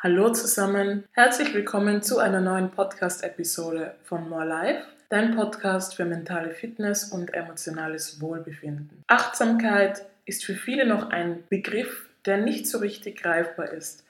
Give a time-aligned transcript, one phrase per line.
[0.00, 6.50] Hallo zusammen, herzlich willkommen zu einer neuen Podcast-Episode von More Life, dein Podcast für mentale
[6.50, 9.02] Fitness und emotionales Wohlbefinden.
[9.08, 14.04] Achtsamkeit ist für viele noch ein Begriff, der nicht so richtig greifbar ist.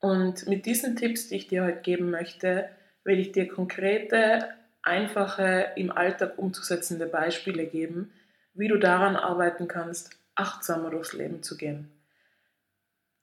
[0.00, 2.68] Und mit diesen Tipps, die ich dir heute geben möchte,
[3.02, 4.50] will ich dir konkrete,
[4.82, 8.12] einfache, im Alltag umzusetzende Beispiele geben,
[8.52, 11.90] wie du daran arbeiten kannst, achtsamer durchs Leben zu gehen.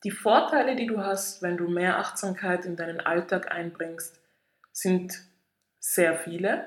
[0.03, 4.19] Die Vorteile, die du hast, wenn du mehr Achtsamkeit in deinen Alltag einbringst,
[4.71, 5.21] sind
[5.79, 6.65] sehr viele.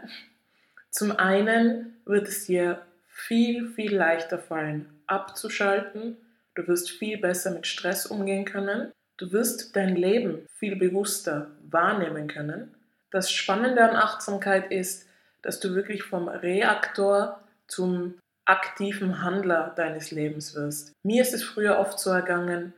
[0.90, 6.16] Zum einen wird es dir viel, viel leichter fallen, abzuschalten.
[6.54, 8.92] Du wirst viel besser mit Stress umgehen können.
[9.16, 12.74] Du wirst dein Leben viel bewusster wahrnehmen können.
[13.10, 15.06] Das Spannende an Achtsamkeit ist,
[15.40, 20.92] dass du wirklich vom Reaktor zum aktiven Handler deines Lebens wirst.
[21.02, 22.74] Mir ist es früher oft so ergangen,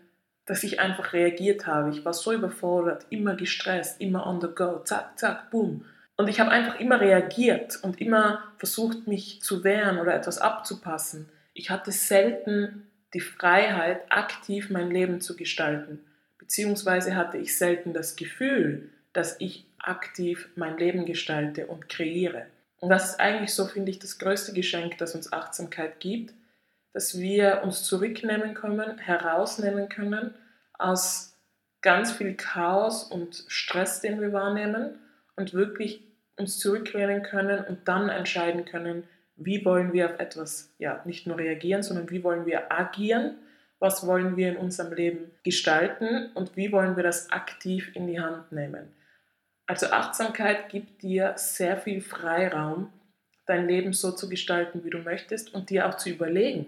[0.47, 1.91] dass ich einfach reagiert habe.
[1.91, 5.85] Ich war so überfordert, immer gestresst, immer on the go, zack, zack, boom.
[6.17, 11.29] Und ich habe einfach immer reagiert und immer versucht, mich zu wehren oder etwas abzupassen.
[11.55, 16.01] Ich hatte selten die Freiheit, aktiv mein Leben zu gestalten.
[16.39, 22.47] Beziehungsweise hatte ich selten das Gefühl, dass ich aktiv mein Leben gestalte und kreiere.
[22.81, 26.35] Und das ist eigentlich so, finde ich, das größte Geschenk, das uns Achtsamkeit gibt,
[26.95, 30.33] dass wir uns zurücknehmen können, herausnehmen können
[30.79, 31.37] aus
[31.83, 34.99] ganz viel Chaos und Stress, den wir wahrnehmen
[35.37, 36.03] und wirklich
[36.39, 39.05] uns zurücklehnen können und dann entscheiden können,
[39.37, 43.37] wie wollen wir auf etwas ja nicht nur reagieren, sondern wie wollen wir agieren,
[43.81, 48.21] was wollen wir in unserem Leben gestalten und wie wollen wir das aktiv in die
[48.21, 48.93] Hand nehmen.
[49.67, 52.93] Also Achtsamkeit gibt dir sehr viel Freiraum,
[53.47, 56.67] dein Leben so zu gestalten, wie du möchtest und dir auch zu überlegen,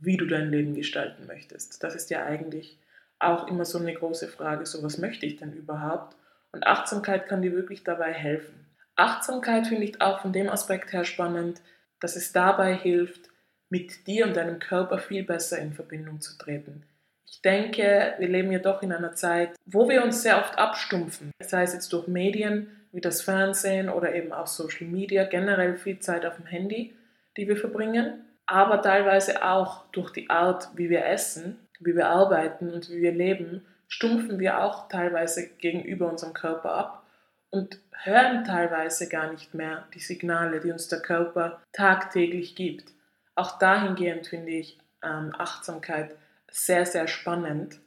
[0.00, 1.82] wie du dein Leben gestalten möchtest.
[1.84, 2.78] Das ist ja eigentlich
[3.18, 6.16] auch immer so eine große Frage, so was möchte ich denn überhaupt?
[6.52, 8.66] Und Achtsamkeit kann dir wirklich dabei helfen.
[8.96, 11.60] Achtsamkeit finde ich auch von dem Aspekt her spannend,
[12.00, 13.28] dass es dabei hilft,
[13.68, 16.82] mit dir und deinem Körper viel besser in Verbindung zu treten.
[17.24, 21.30] Ich denke, wir leben ja doch in einer Zeit, wo wir uns sehr oft abstumpfen,
[21.40, 26.00] sei es jetzt durch Medien wie das Fernsehen oder eben auch Social Media, generell viel
[26.00, 26.92] Zeit auf dem Handy,
[27.36, 32.72] die wir verbringen aber teilweise auch durch die Art, wie wir essen, wie wir arbeiten
[32.72, 37.06] und wie wir leben, stumpfen wir auch teilweise gegenüber unserem Körper ab
[37.50, 42.92] und hören teilweise gar nicht mehr die Signale, die uns der Körper tagtäglich gibt.
[43.36, 46.16] Auch dahingehend finde ich ähm, Achtsamkeit
[46.50, 47.78] sehr, sehr spannend,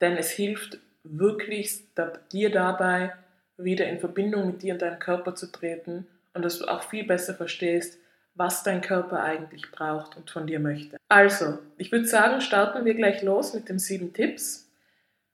[0.00, 1.84] denn es hilft wirklich
[2.32, 3.14] dir dabei,
[3.56, 7.04] wieder in Verbindung mit dir und deinem Körper zu treten und dass du auch viel
[7.04, 7.98] besser verstehst,
[8.34, 10.96] was dein Körper eigentlich braucht und von dir möchte.
[11.08, 14.70] Also, ich würde sagen, starten wir gleich los mit den sieben Tipps.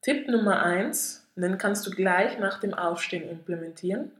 [0.02, 4.10] Tipp Nummer eins, den kannst du gleich nach dem Aufstehen implementieren.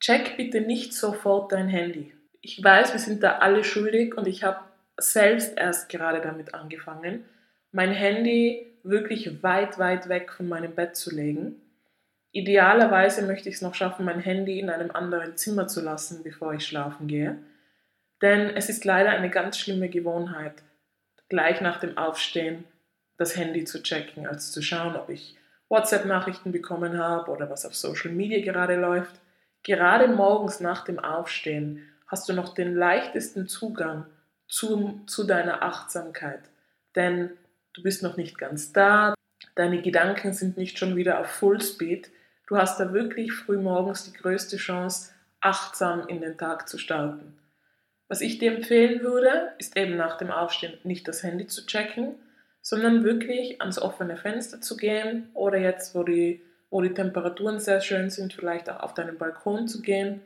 [0.00, 2.12] Check bitte nicht sofort dein Handy.
[2.40, 4.60] Ich weiß, wir sind da alle schuldig und ich habe
[4.98, 7.24] selbst erst gerade damit angefangen,
[7.72, 11.56] mein Handy wirklich weit, weit weg von meinem Bett zu legen.
[12.32, 16.54] Idealerweise möchte ich es noch schaffen, mein Handy in einem anderen Zimmer zu lassen, bevor
[16.54, 17.38] ich schlafen gehe.
[18.22, 20.62] Denn es ist leider eine ganz schlimme Gewohnheit,
[21.28, 22.64] gleich nach dem Aufstehen
[23.18, 25.36] das Handy zu checken, als zu schauen, ob ich
[25.68, 29.20] WhatsApp-Nachrichten bekommen habe oder was auf Social Media gerade läuft.
[29.62, 34.06] Gerade morgens nach dem Aufstehen hast du noch den leichtesten Zugang
[34.48, 36.42] zu, zu deiner Achtsamkeit.
[36.94, 37.30] Denn
[37.74, 39.14] du bist noch nicht ganz da,
[39.54, 42.10] deine Gedanken sind nicht schon wieder auf Fullspeed.
[42.46, 47.36] Du hast da wirklich früh morgens die größte Chance, achtsam in den Tag zu starten.
[48.08, 52.14] Was ich dir empfehlen würde, ist eben nach dem Aufstehen nicht das Handy zu checken,
[52.62, 57.80] sondern wirklich ans offene Fenster zu gehen oder jetzt, wo die, wo die Temperaturen sehr
[57.80, 60.20] schön sind, vielleicht auch auf deinen Balkon zu gehen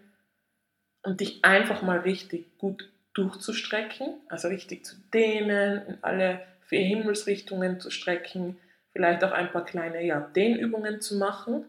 [1.03, 7.81] und dich einfach mal richtig gut durchzustrecken, also richtig zu dehnen, in alle vier Himmelsrichtungen
[7.81, 8.57] zu strecken,
[8.93, 11.65] vielleicht auch ein paar kleine ja, Dehnübungen zu machen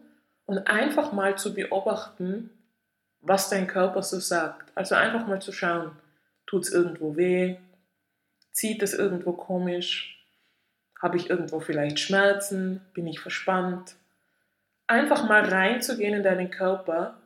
[0.46, 2.50] und einfach mal zu beobachten,
[3.22, 4.70] was dein Körper so sagt.
[4.74, 5.92] Also einfach mal zu schauen,
[6.46, 7.56] tut es irgendwo weh,
[8.50, 10.22] zieht es irgendwo komisch,
[11.00, 13.96] habe ich irgendwo vielleicht Schmerzen, bin ich verspannt.
[14.86, 17.18] Einfach mal reinzugehen in deinen Körper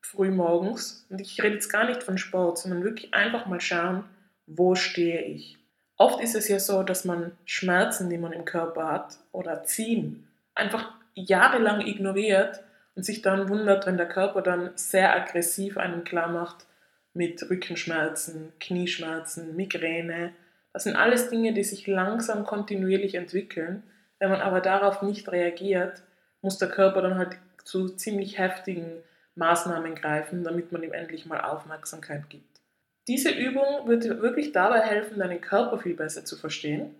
[0.00, 1.06] früh morgens.
[1.08, 4.04] Und ich rede jetzt gar nicht von Sport, sondern wirklich einfach mal schauen,
[4.46, 5.56] wo stehe ich.
[5.96, 10.26] Oft ist es ja so, dass man Schmerzen, die man im Körper hat, oder Ziehen,
[10.54, 12.60] einfach jahrelang ignoriert
[12.94, 16.66] und sich dann wundert, wenn der Körper dann sehr aggressiv einem klar macht,
[17.14, 20.32] mit Rückenschmerzen, Knieschmerzen, Migräne.
[20.72, 23.82] Das sind alles Dinge, die sich langsam kontinuierlich entwickeln.
[24.18, 26.02] Wenn man aber darauf nicht reagiert,
[26.40, 29.02] muss der Körper dann halt zu ziemlich heftigen
[29.34, 32.60] Maßnahmen greifen, damit man ihm endlich mal Aufmerksamkeit gibt.
[33.08, 36.94] Diese Übung wird dir wirklich dabei helfen, deinen Körper viel besser zu verstehen.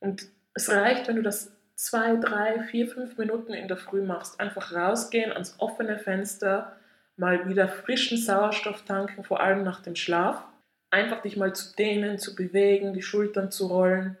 [0.00, 4.38] Und es reicht, wenn du das zwei, drei, vier, fünf Minuten in der Früh machst.
[4.38, 6.76] Einfach rausgehen ans offene Fenster,
[7.16, 10.44] mal wieder frischen Sauerstoff tanken, vor allem nach dem Schlaf.
[10.90, 14.16] Einfach dich mal zu dehnen, zu bewegen, die Schultern zu rollen,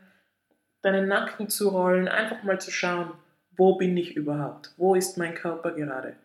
[0.82, 3.12] deinen Nacken zu rollen, einfach mal zu schauen,
[3.56, 4.72] wo bin ich überhaupt?
[4.76, 6.16] Wo ist mein Körper gerade?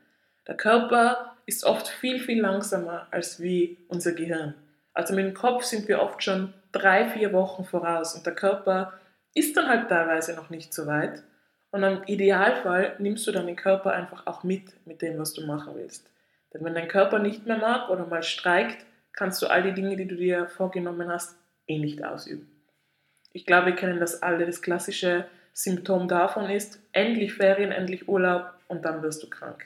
[0.48, 4.56] Der Körper ist oft viel, viel langsamer als wie unser Gehirn.
[4.94, 8.94] Also mit dem Kopf sind wir oft schon drei, vier Wochen voraus und der Körper
[9.38, 11.24] ist dann halt teilweise noch nicht so weit.
[11.72, 15.46] Und im Idealfall nimmst du dann den Körper einfach auch mit, mit dem, was du
[15.46, 16.10] machen willst.
[16.54, 19.96] Denn wenn dein Körper nicht mehr mag oder mal streikt, kannst du all die Dinge,
[19.96, 21.38] die du dir vorgenommen hast,
[21.68, 22.50] eh nicht ausüben.
[23.34, 24.46] Ich glaube, wir kennen das alle.
[24.46, 29.66] Das klassische Symptom davon ist, endlich Ferien, endlich Urlaub und dann wirst du krank.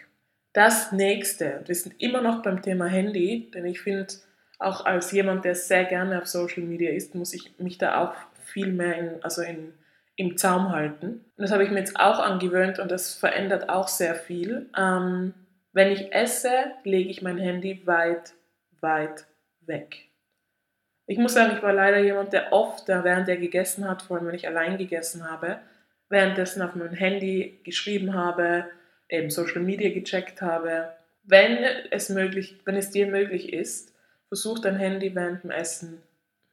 [0.54, 4.08] Das nächste, wir sind immer noch beim Thema Handy, denn ich finde,
[4.60, 8.14] auch als jemand, der sehr gerne auf Social Media ist, muss ich mich da auch
[8.52, 9.74] viel mehr in, also in,
[10.16, 11.26] im Zaum halten.
[11.36, 14.70] Und das habe ich mir jetzt auch angewöhnt und das verändert auch sehr viel.
[14.78, 15.34] Ähm,
[15.74, 16.52] wenn ich esse,
[16.84, 18.34] lege ich mein Handy weit,
[18.82, 19.26] weit
[19.62, 20.10] weg.
[21.08, 24.28] Ich muss sagen, ich war leider jemand, der oft, während er gegessen hat, vor allem
[24.28, 25.60] wenn ich allein gegessen habe,
[26.10, 28.66] währenddessen auf meinem Handy geschrieben habe,
[29.10, 30.94] eben Social Media gecheckt habe.
[31.24, 31.58] Wenn
[31.92, 33.94] es, möglich, wenn es dir möglich ist,
[34.28, 36.02] versuch dein Handy während dem Essen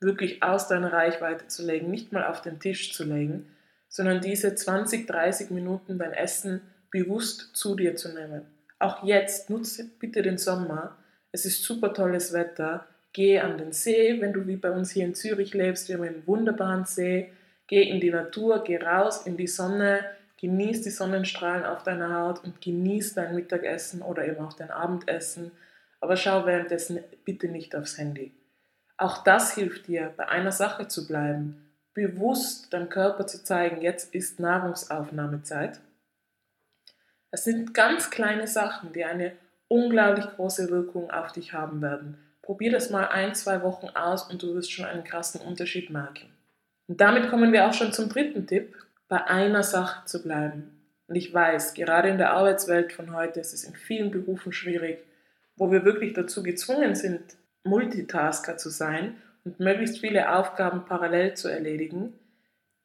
[0.00, 3.46] wirklich aus deiner Reichweite zu legen, nicht mal auf den Tisch zu legen,
[3.88, 6.60] sondern diese 20, 30 Minuten dein Essen
[6.90, 8.42] bewusst zu dir zu nehmen.
[8.78, 10.96] Auch jetzt, nutze bitte den Sommer.
[11.32, 12.86] Es ist super tolles Wetter.
[13.12, 15.88] Geh an den See, wenn du wie bei uns hier in Zürich lebst.
[15.88, 17.32] Wir haben einen wunderbaren See.
[17.66, 20.04] Geh in die Natur, geh raus in die Sonne,
[20.40, 25.50] genieß die Sonnenstrahlen auf deiner Haut und genieß dein Mittagessen oder eben auch dein Abendessen.
[26.00, 28.32] Aber schau währenddessen bitte nicht aufs Handy.
[28.98, 34.12] Auch das hilft dir, bei einer Sache zu bleiben, bewusst deinem Körper zu zeigen, jetzt
[34.12, 35.80] ist Nahrungsaufnahmezeit.
[37.30, 39.32] Es sind ganz kleine Sachen, die eine
[39.68, 42.18] unglaublich große Wirkung auf dich haben werden.
[42.42, 46.32] Probier das mal ein, zwei Wochen aus und du wirst schon einen krassen Unterschied merken.
[46.88, 48.74] Und damit kommen wir auch schon zum dritten Tipp,
[49.06, 50.82] bei einer Sache zu bleiben.
[51.06, 55.04] Und ich weiß, gerade in der Arbeitswelt von heute ist es in vielen Berufen schwierig,
[55.56, 57.36] wo wir wirklich dazu gezwungen sind,
[57.68, 62.14] Multitasker zu sein und möglichst viele Aufgaben parallel zu erledigen.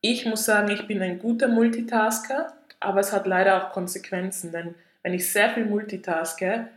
[0.02, 4.76] Ich muss sagen, ich bin ein guter Multitasker, aber es hat leider auch Konsequenzen, denn
[5.02, 6.68] wenn ich sehr viel multitaske,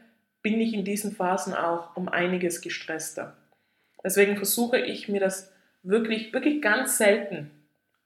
[0.43, 3.37] bin ich in diesen Phasen auch um einiges gestresster.
[4.05, 7.51] Deswegen versuche ich mir das wirklich, wirklich ganz selten,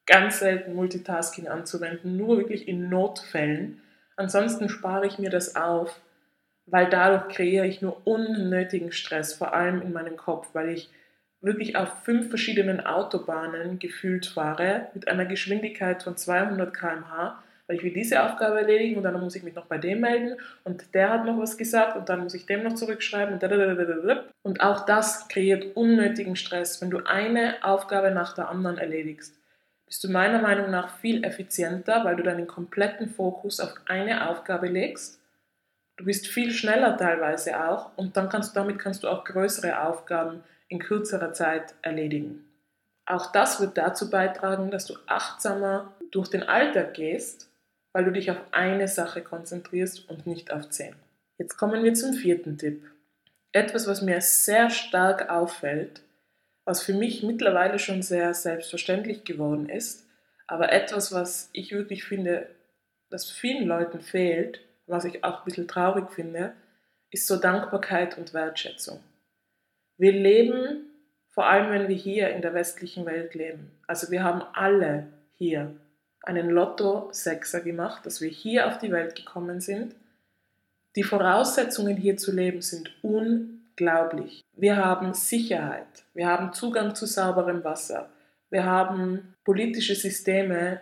[0.07, 3.83] ganz selten Multitasking anzuwenden, nur wirklich in Notfällen.
[4.17, 6.01] Ansonsten spare ich mir das auf
[6.71, 10.91] weil dadurch kreiere ich nur unnötigen Stress, vor allem in meinem Kopf, weil ich
[11.41, 17.83] wirklich auf fünf verschiedenen Autobahnen gefühlt fahre mit einer Geschwindigkeit von 200 km/h, weil ich
[17.83, 21.11] will diese Aufgabe erledigen und dann muss ich mich noch bei dem melden und der
[21.11, 23.43] hat noch was gesagt und dann muss ich dem noch zurückschreiben und
[24.43, 26.83] und auch das kreiert unnötigen Stress.
[26.83, 29.39] Wenn du eine Aufgabe nach der anderen erledigst,
[29.87, 34.69] bist du meiner Meinung nach viel effizienter, weil du deinen kompletten Fokus auf eine Aufgabe
[34.69, 35.20] legst
[36.01, 40.43] Du bist viel schneller teilweise auch und dann kannst, damit kannst du auch größere Aufgaben
[40.69, 42.47] in kürzerer Zeit erledigen.
[43.05, 47.51] Auch das wird dazu beitragen, dass du achtsamer durch den Alltag gehst,
[47.93, 50.95] weil du dich auf eine Sache konzentrierst und nicht auf zehn.
[51.37, 52.83] Jetzt kommen wir zum vierten Tipp.
[53.53, 56.01] Etwas, was mir sehr stark auffällt,
[56.65, 60.07] was für mich mittlerweile schon sehr selbstverständlich geworden ist,
[60.47, 62.49] aber etwas, was ich wirklich finde,
[63.11, 66.55] das vielen Leuten fehlt, was ich auch ein bisschen traurig finde,
[67.11, 69.01] ist so Dankbarkeit und Wertschätzung.
[69.97, 70.87] Wir leben,
[71.29, 75.75] vor allem wenn wir hier in der westlichen Welt leben, also wir haben alle hier
[76.23, 79.95] einen Lotto-Sechser gemacht, dass wir hier auf die Welt gekommen sind.
[80.97, 84.43] Die Voraussetzungen hier zu leben sind unglaublich.
[84.53, 88.11] Wir haben Sicherheit, wir haben Zugang zu sauberem Wasser,
[88.51, 90.81] wir haben politische Systeme,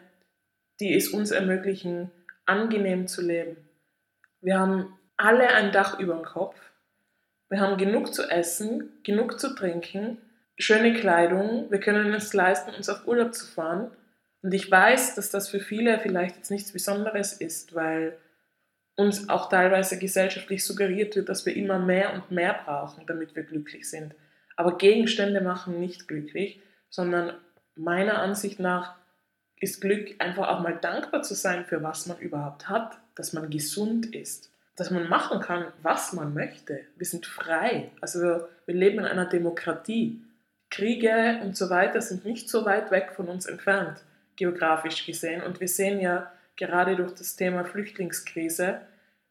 [0.81, 2.11] die es uns ermöglichen,
[2.47, 3.57] angenehm zu leben.
[4.41, 6.57] Wir haben alle ein Dach über dem Kopf.
[7.49, 10.19] Wir haben genug zu essen, genug zu trinken,
[10.59, 11.71] schöne Kleidung.
[11.71, 13.91] Wir können es leisten, uns auf Urlaub zu fahren.
[14.43, 18.17] Und ich weiß, dass das für viele vielleicht jetzt nichts Besonderes ist, weil
[18.97, 23.45] uns auch teilweise gesellschaftlich suggeriert wird, dass wir immer mehr und mehr brauchen, damit wir
[23.45, 24.15] glücklich sind.
[24.57, 27.33] Aber Gegenstände machen nicht glücklich, sondern
[27.77, 28.97] meiner Ansicht nach
[29.61, 33.51] ist Glück einfach auch mal dankbar zu sein für was man überhaupt hat, dass man
[33.51, 36.81] gesund ist, dass man machen kann, was man möchte.
[36.97, 37.91] Wir sind frei.
[38.01, 40.23] Also wir, leben in einer Demokratie.
[40.71, 44.03] Kriege und so weiter sind nicht so weit weg von uns entfernt,
[44.37, 45.43] geografisch gesehen.
[45.43, 48.83] Und wir sehen ja gerade durch das Thema Flüchtlingskrise,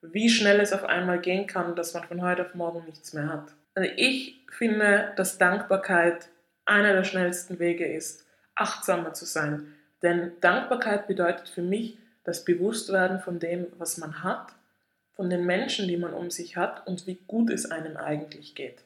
[0.02, 3.28] wie schnell es auf einmal gehen kann, dass man von heute auf morgen nichts mehr
[3.28, 3.54] hat.
[3.76, 6.30] Also ich finde, dass Dankbarkeit
[6.66, 9.74] einer der schnellsten Wege ist, achtsamer zu sein.
[10.02, 14.54] Denn Dankbarkeit bedeutet für mich das Bewusstwerden von dem, was man hat,
[15.16, 18.84] von den Menschen, die man um sich hat und wie gut es einem eigentlich geht.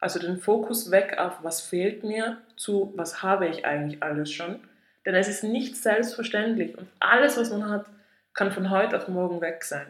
[0.00, 4.60] Also den Fokus weg auf, was fehlt mir, zu, was habe ich eigentlich alles schon.
[5.04, 7.86] Denn es ist nicht selbstverständlich und alles, was man hat,
[8.34, 9.86] kann von heute auf morgen weg sein.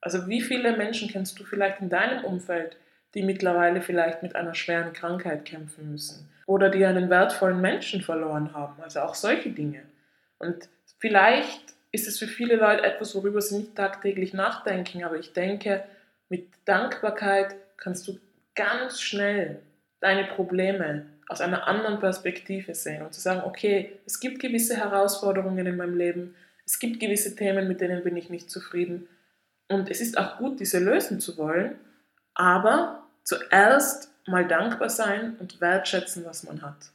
[0.00, 2.76] Also wie viele Menschen kennst du vielleicht in deinem Umfeld,
[3.14, 8.54] die mittlerweile vielleicht mit einer schweren Krankheit kämpfen müssen oder die einen wertvollen Menschen verloren
[8.54, 9.82] haben, also auch solche Dinge.
[10.38, 15.32] Und vielleicht ist es für viele Leute etwas, worüber sie nicht tagtäglich nachdenken, aber ich
[15.32, 15.84] denke,
[16.28, 18.18] mit Dankbarkeit kannst du
[18.54, 19.60] ganz schnell
[20.00, 25.66] deine Probleme aus einer anderen Perspektive sehen und zu sagen, okay, es gibt gewisse Herausforderungen
[25.66, 29.08] in meinem Leben, es gibt gewisse Themen, mit denen bin ich nicht zufrieden
[29.68, 31.76] und es ist auch gut, diese lösen zu wollen,
[32.34, 36.92] aber zuerst mal dankbar sein und wertschätzen, was man hat.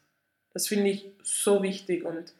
[0.53, 2.33] Das finde ich so wichtig und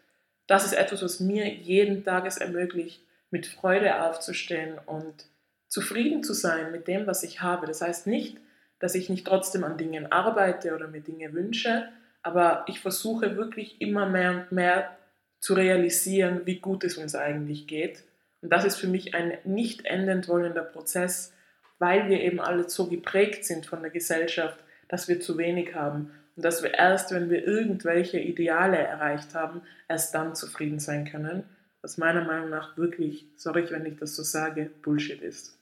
[0.48, 5.25] das ist etwas, was mir jeden Tag es ermöglicht, mit Freude aufzustehen und
[5.67, 7.67] zufrieden zu sein mit dem, was ich habe.
[7.67, 8.38] Das heißt nicht,
[8.79, 11.89] dass ich nicht trotzdem an Dingen arbeite oder mir Dinge wünsche,
[12.24, 14.98] aber ich versuche wirklich immer mehr und mehr
[15.39, 18.03] zu realisieren, wie gut es uns eigentlich geht.
[18.41, 21.34] Und das ist für mich ein nicht endend wollender Prozess,
[21.80, 24.58] weil wir eben alle so geprägt sind von der Gesellschaft,
[24.88, 29.62] dass wir zu wenig haben und dass wir erst, wenn wir irgendwelche Ideale erreicht haben,
[29.88, 31.44] erst dann zufrieden sein können,
[31.82, 35.58] was meiner Meinung nach wirklich, sorry, wenn ich das so sage, Bullshit ist.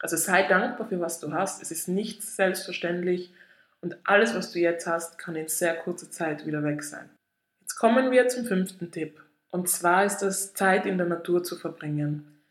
[0.00, 1.62] Also sei dankbar für was du hast.
[1.62, 3.32] Es ist nicht selbstverständlich
[3.80, 7.08] und alles, was du jetzt hast, kann in sehr kurzer Zeit wieder weg sein.
[7.60, 9.20] Jetzt kommen wir zum fünften Tipp.
[9.50, 12.41] Und zwar ist es Zeit in der Natur zu verbringen.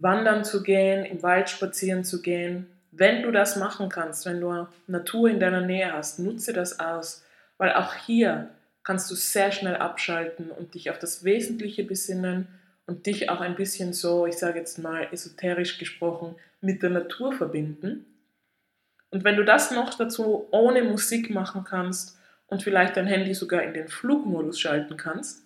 [0.00, 2.66] Wandern zu gehen, im Wald spazieren zu gehen.
[2.92, 7.24] Wenn du das machen kannst, wenn du Natur in deiner Nähe hast, nutze das aus,
[7.58, 8.50] weil auch hier
[8.82, 12.48] kannst du sehr schnell abschalten und dich auf das Wesentliche besinnen
[12.86, 17.32] und dich auch ein bisschen so, ich sage jetzt mal esoterisch gesprochen, mit der Natur
[17.32, 18.06] verbinden.
[19.10, 23.62] Und wenn du das noch dazu ohne Musik machen kannst und vielleicht dein Handy sogar
[23.62, 25.44] in den Flugmodus schalten kannst,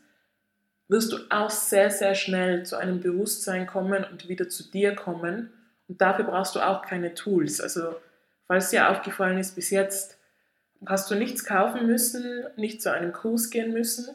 [0.93, 5.51] wirst du auch sehr, sehr schnell zu einem Bewusstsein kommen und wieder zu dir kommen.
[5.89, 7.61] Und dafür brauchst du auch keine Tools.
[7.61, 7.97] Also,
[8.47, 10.19] falls dir aufgefallen ist, bis jetzt
[10.87, 14.07] hast du nichts kaufen müssen, nicht zu einem Kurs gehen müssen.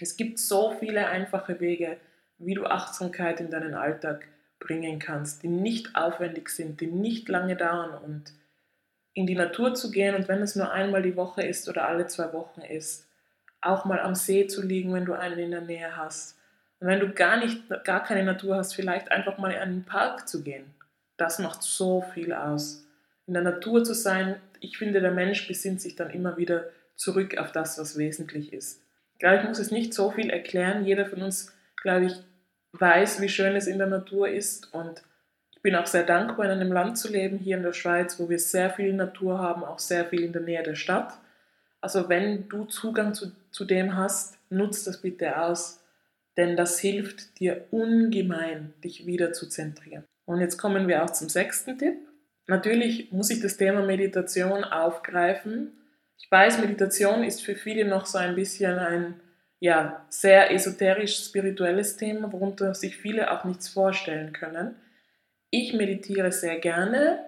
[0.00, 1.96] Es gibt so viele einfache Wege,
[2.38, 4.26] wie du Achtsamkeit in deinen Alltag
[4.58, 8.32] bringen kannst, die nicht aufwendig sind, die nicht lange dauern und
[9.14, 12.06] in die Natur zu gehen und wenn es nur einmal die Woche ist oder alle
[12.06, 13.07] zwei Wochen ist,
[13.60, 16.36] auch mal am See zu liegen, wenn du einen in der Nähe hast.
[16.80, 20.28] Und wenn du gar nicht, gar keine Natur hast, vielleicht einfach mal in einen Park
[20.28, 20.66] zu gehen.
[21.16, 22.86] Das macht so viel aus.
[23.26, 27.36] In der Natur zu sein, ich finde, der Mensch besinnt sich dann immer wieder zurück
[27.38, 28.80] auf das, was wesentlich ist.
[29.14, 30.84] Ich glaube, ich muss es nicht so viel erklären.
[30.84, 32.14] Jeder von uns, glaube ich,
[32.72, 35.02] weiß, wie schön es in der Natur ist und
[35.58, 38.28] ich bin auch sehr dankbar, in einem Land zu leben, hier in der Schweiz, wo
[38.28, 41.14] wir sehr viel Natur haben, auch sehr viel in der Nähe der Stadt.
[41.80, 45.82] Also wenn du Zugang zu, zu dem hast, nutzt das bitte aus,
[46.36, 50.04] denn das hilft dir ungemein, dich wieder zu zentrieren.
[50.26, 51.96] Und jetzt kommen wir auch zum sechsten Tipp.
[52.46, 55.72] Natürlich muss ich das Thema Meditation aufgreifen.
[56.18, 59.20] Ich weiß, Meditation ist für viele noch so ein bisschen ein
[59.58, 64.76] ja, sehr esoterisch-spirituelles Thema, worunter sich viele auch nichts vorstellen können.
[65.50, 67.26] Ich meditiere sehr gerne,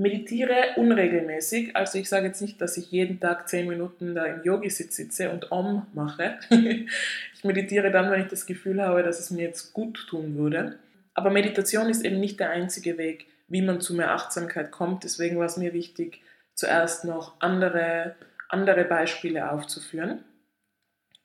[0.00, 1.76] meditiere unregelmäßig.
[1.76, 5.30] Also ich sage jetzt nicht, dass ich jeden Tag zehn Minuten da im Yogi-Sitz sitze
[5.30, 6.38] und Om mache.
[6.50, 10.78] ich meditiere dann, wenn ich das Gefühl habe, dass es mir jetzt gut tun würde.
[11.12, 15.04] Aber Meditation ist eben nicht der einzige Weg, wie man zu mehr Achtsamkeit kommt.
[15.04, 16.22] Deswegen war es mir wichtig,
[16.54, 18.14] zuerst noch andere,
[18.48, 20.24] andere Beispiele aufzuführen.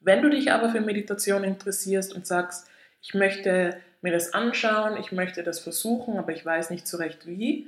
[0.01, 2.67] Wenn du dich aber für Meditation interessierst und sagst,
[3.01, 7.25] ich möchte mir das anschauen, ich möchte das versuchen, aber ich weiß nicht so recht
[7.25, 7.67] wie,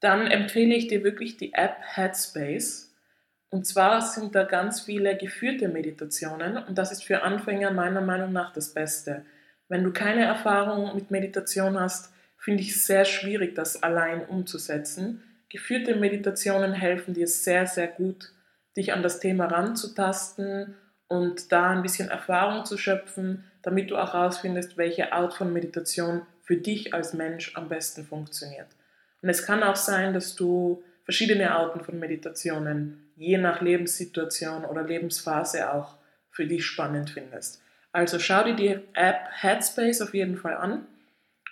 [0.00, 2.94] dann empfehle ich dir wirklich die App Headspace.
[3.50, 8.32] Und zwar sind da ganz viele geführte Meditationen und das ist für Anfänger meiner Meinung
[8.32, 9.24] nach das Beste.
[9.68, 15.22] Wenn du keine Erfahrung mit Meditation hast, finde ich es sehr schwierig, das allein umzusetzen.
[15.48, 18.32] Geführte Meditationen helfen dir sehr, sehr gut,
[18.76, 20.74] dich an das Thema ranzutasten
[21.08, 26.22] und da ein bisschen Erfahrung zu schöpfen, damit du auch herausfindest, welche Art von Meditation
[26.42, 28.68] für dich als Mensch am besten funktioniert.
[29.22, 34.82] Und es kann auch sein, dass du verschiedene Arten von Meditationen je nach Lebenssituation oder
[34.82, 35.96] Lebensphase auch
[36.30, 37.62] für dich spannend findest.
[37.92, 40.86] Also schau dir die App Headspace auf jeden Fall an.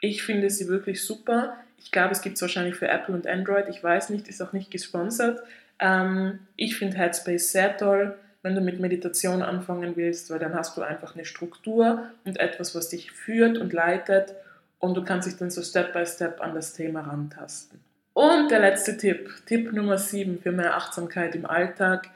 [0.01, 1.57] Ich finde sie wirklich super.
[1.79, 3.69] Ich glaube, es gibt es wahrscheinlich für Apple und Android.
[3.71, 5.43] Ich weiß nicht, ist auch nicht gesponsert.
[5.79, 10.77] Ähm, ich finde Headspace sehr toll, wenn du mit Meditation anfangen willst, weil dann hast
[10.77, 14.35] du einfach eine Struktur und etwas, was dich führt und leitet
[14.85, 17.81] und du kannst dich dann so Step by Step an das Thema rantasten.
[18.13, 22.11] Und der letzte Tipp, Tipp Nummer 7 für mehr Achtsamkeit im Alltag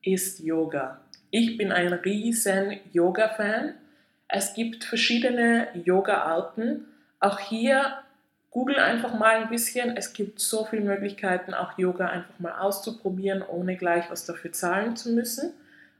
[0.00, 1.00] ist Yoga.
[1.30, 3.74] Ich bin ein riesen Yoga-Fan.
[4.28, 6.84] Es gibt verschiedene Yoga-Arten.
[7.18, 7.98] Auch hier
[8.52, 9.96] google einfach mal ein bisschen.
[9.96, 14.94] Es gibt so viele Möglichkeiten, auch Yoga einfach mal auszuprobieren, ohne gleich was dafür zahlen
[14.94, 15.52] zu müssen.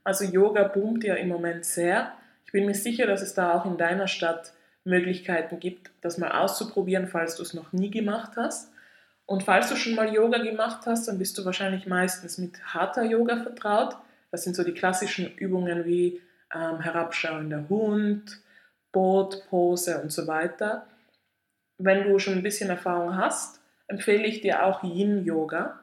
[0.05, 2.13] Also Yoga boomt ja im Moment sehr.
[2.47, 4.53] Ich bin mir sicher, dass es da auch in deiner Stadt
[4.85, 8.71] Möglichkeiten gibt, das mal auszuprobieren, falls du es noch nie gemacht hast.
[9.27, 13.03] Und falls du schon mal Yoga gemacht hast, dann bist du wahrscheinlich meistens mit Hatha
[13.03, 13.97] Yoga vertraut.
[14.31, 16.21] Das sind so die klassischen Übungen wie
[16.55, 18.41] ähm, herabschauender Hund,
[18.93, 20.87] Bootpose und so weiter.
[21.79, 25.81] Wenn du schon ein bisschen Erfahrung hast, empfehle ich dir auch Yin Yoga.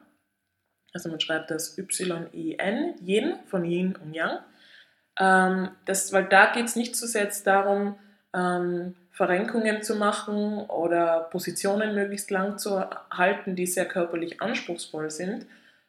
[0.92, 4.38] Also man schreibt das Y-I-N, Yin von Yin und Yang.
[5.18, 7.96] Ähm, das, weil da geht es nicht so sehr darum,
[8.34, 15.46] ähm, Verrenkungen zu machen oder Positionen möglichst lang zu halten, die sehr körperlich anspruchsvoll sind,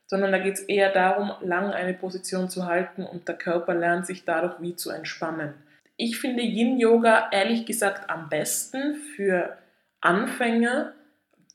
[0.07, 4.05] sondern da geht es eher darum, lang eine Position zu halten und der Körper lernt
[4.05, 5.53] sich dadurch wie zu entspannen.
[5.95, 9.57] Ich finde Yin-Yoga ehrlich gesagt am besten für
[10.01, 10.91] Anfänger,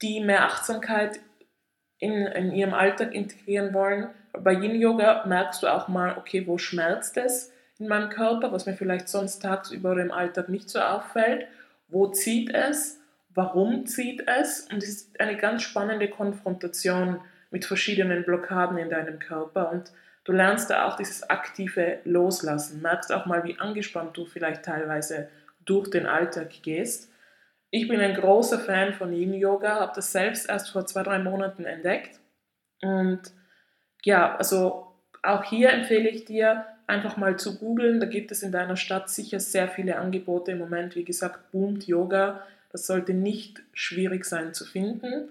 [0.01, 1.21] die mehr Achtsamkeit
[1.99, 4.09] in, in ihrem Alltag integrieren wollen.
[4.33, 7.53] Bei Yin-Yoga merkst du auch mal, okay, wo schmerzt es?
[7.79, 11.47] In meinem Körper, was mir vielleicht sonst tagsüber im Alltag nicht so auffällt.
[11.89, 13.01] Wo zieht es?
[13.35, 14.69] Warum zieht es?
[14.71, 17.21] Und es ist eine ganz spannende Konfrontation
[17.51, 19.93] mit verschiedenen Blockaden in deinem Körper und
[20.25, 25.29] du lernst da auch dieses aktive Loslassen, merkst auch mal, wie angespannt du vielleicht teilweise
[25.65, 27.11] durch den Alltag gehst.
[27.71, 31.19] Ich bin ein großer Fan von Yin Yoga, habe das selbst erst vor zwei, drei
[31.19, 32.19] Monaten entdeckt
[32.83, 33.21] und
[34.03, 38.01] ja, also auch hier empfehle ich dir, einfach mal zu googeln.
[38.01, 40.97] Da gibt es in deiner Stadt sicher sehr viele Angebote im Moment.
[40.97, 42.43] Wie gesagt, boomt Yoga.
[42.73, 45.29] Das sollte nicht schwierig sein zu finden.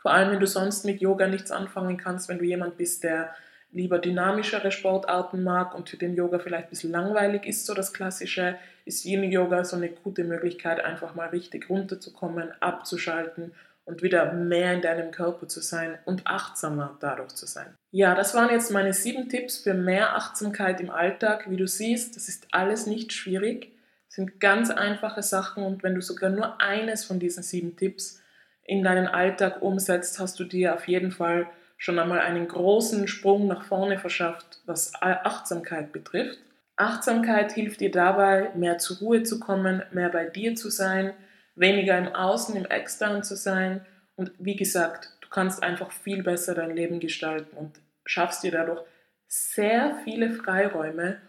[0.00, 3.34] Vor allem, wenn du sonst mit Yoga nichts anfangen kannst, wenn du jemand bist, der
[3.70, 7.92] lieber dynamischere Sportarten mag und für den Yoga vielleicht ein bisschen langweilig ist, so das
[7.92, 13.52] Klassische, ist Yin Yoga so eine gute Möglichkeit, einfach mal richtig runterzukommen, abzuschalten
[13.84, 17.74] und wieder mehr in deinem Körper zu sein und achtsamer dadurch zu sein.
[17.90, 21.50] Ja, das waren jetzt meine sieben Tipps für mehr Achtsamkeit im Alltag.
[21.50, 23.72] Wie du siehst, das ist alles nicht schwierig,
[24.06, 28.20] das sind ganz einfache Sachen und wenn du sogar nur eines von diesen sieben Tipps
[28.64, 33.48] in deinen Alltag umsetzt, hast du dir auf jeden Fall schon einmal einen großen Sprung
[33.48, 36.38] nach vorne verschafft, was Achtsamkeit betrifft.
[36.76, 41.12] Achtsamkeit hilft dir dabei, mehr zur Ruhe zu kommen, mehr bei dir zu sein,
[41.54, 43.84] weniger im Außen, im Externen zu sein.
[44.16, 48.82] Und wie gesagt, du kannst einfach viel besser dein Leben gestalten und schaffst dir dadurch
[49.28, 51.20] sehr viele Freiräume,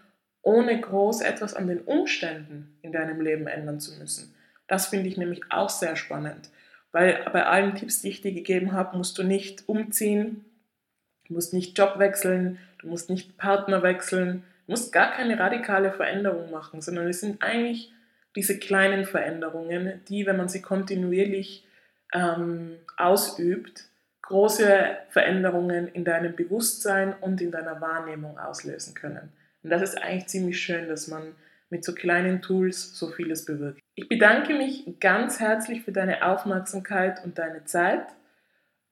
[0.42, 4.36] ohne groß etwas an den Umständen in deinem Leben ändern zu müssen.
[4.68, 6.50] Das finde ich nämlich auch sehr spannend,
[6.92, 10.44] weil bei allen Tipps, die ich dir gegeben habe, musst du nicht umziehen,
[11.34, 16.52] musst nicht Job wechseln, du musst nicht Partner wechseln, du musst gar keine radikale Veränderung
[16.52, 17.92] machen, sondern es sind eigentlich
[18.36, 21.66] diese kleinen Veränderungen, die, wenn man sie kontinuierlich
[22.14, 23.86] ähm, ausübt,
[24.24, 29.32] große Veränderungen in deinem Bewusstsein und in deiner Wahrnehmung auslösen können.
[29.64, 31.36] Und das ist eigentlich ziemlich schön, dass man
[31.70, 33.80] mit so kleinen Tools so vieles bewirkt.
[33.96, 38.08] Ich bedanke mich ganz herzlich für deine Aufmerksamkeit und deine Zeit.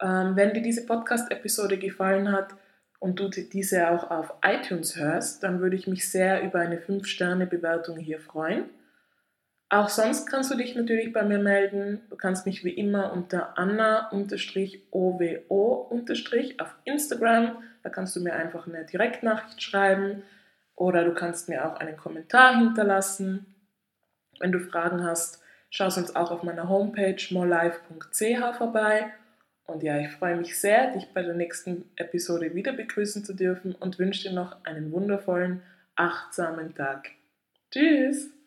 [0.02, 2.56] Ähm, wenn dir diese Podcast-Episode gefallen hat
[3.00, 7.98] und du diese auch auf iTunes hörst, dann würde ich mich sehr über eine 5-Sterne-Bewertung
[7.98, 8.66] hier freuen.
[9.72, 12.02] Auch sonst kannst du dich natürlich bei mir melden.
[12.10, 14.22] Du kannst mich wie immer unter anna-owo-
[16.60, 17.64] auf Instagram.
[17.82, 20.24] Da kannst du mir einfach eine Direktnachricht schreiben
[20.76, 23.46] oder du kannst mir auch einen Kommentar hinterlassen.
[24.42, 29.14] Wenn du Fragen hast, schau sonst auch auf meiner Homepage morelife.ch vorbei.
[29.68, 33.74] Und ja, ich freue mich sehr, dich bei der nächsten Episode wieder begrüßen zu dürfen
[33.76, 35.62] und wünsche dir noch einen wundervollen,
[35.96, 37.12] achtsamen Tag.
[37.72, 38.41] Tschüss!